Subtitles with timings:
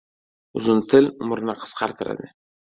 [0.61, 2.35] •Uzun til umrni qisqartiradi.